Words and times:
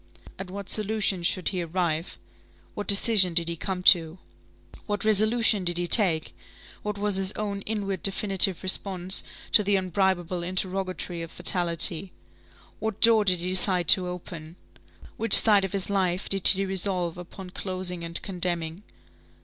At 0.39 0.49
what 0.49 0.67
solution 0.67 1.21
should 1.21 1.49
he 1.49 1.61
arrive? 1.61 2.17
What 2.73 2.87
decision 2.87 3.35
did 3.35 3.47
he 3.47 3.55
come 3.55 3.83
to? 3.93 4.17
What 4.87 5.05
resolution 5.05 5.63
did 5.63 5.77
he 5.77 5.85
take? 5.85 6.35
What 6.81 6.97
was 6.97 7.17
his 7.17 7.33
own 7.33 7.61
inward 7.67 8.01
definitive 8.01 8.63
response 8.63 9.21
to 9.51 9.61
the 9.63 9.75
unbribable 9.75 10.41
interrogatory 10.41 11.21
of 11.21 11.29
fatality? 11.29 12.13
What 12.79 12.99
door 12.99 13.23
did 13.25 13.41
he 13.41 13.49
decide 13.51 13.87
to 13.89 14.07
open? 14.07 14.55
Which 15.17 15.35
side 15.35 15.63
of 15.65 15.71
his 15.71 15.87
life 15.87 16.29
did 16.29 16.47
he 16.47 16.65
resolve 16.65 17.15
upon 17.19 17.51
closing 17.51 18.03
and 18.03 18.19
condemning? 18.23 18.81